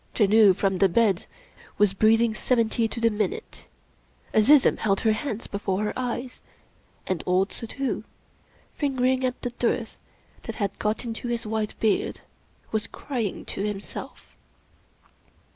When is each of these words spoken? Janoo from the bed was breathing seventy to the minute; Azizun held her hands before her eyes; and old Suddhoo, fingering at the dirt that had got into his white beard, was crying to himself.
Janoo 0.15 0.55
from 0.55 0.79
the 0.79 0.89
bed 0.89 1.27
was 1.77 1.93
breathing 1.93 2.33
seventy 2.33 2.87
to 2.87 2.99
the 2.99 3.11
minute; 3.11 3.67
Azizun 4.33 4.77
held 4.79 5.01
her 5.01 5.11
hands 5.13 5.45
before 5.45 5.83
her 5.83 5.93
eyes; 5.95 6.41
and 7.05 7.21
old 7.27 7.51
Suddhoo, 7.53 8.03
fingering 8.73 9.23
at 9.23 9.39
the 9.43 9.51
dirt 9.59 9.97
that 10.45 10.55
had 10.55 10.79
got 10.79 11.05
into 11.05 11.27
his 11.27 11.45
white 11.45 11.79
beard, 11.79 12.21
was 12.71 12.87
crying 12.87 13.45
to 13.45 13.61
himself. 13.61 14.35